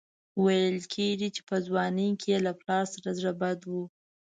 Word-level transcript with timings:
ویل 0.43 0.77
کېږي 0.93 1.29
چې 1.35 1.41
په 1.49 1.55
ځوانۍ 1.65 2.09
کې 2.21 2.27
یې 2.33 2.39
له 2.45 2.51
پلار 2.61 2.85
سره 2.93 3.09
زړه 3.19 3.33
بد 3.41 3.59
و. 3.71 3.73